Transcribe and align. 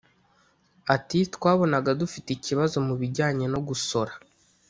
Ati 0.95 1.19
“Twabonaga 1.35 1.91
dufite 2.01 2.27
ikibazo 2.33 2.75
mu 2.87 2.93
bijyanye 3.01 3.45
no 3.53 3.59
gusora 3.67 4.13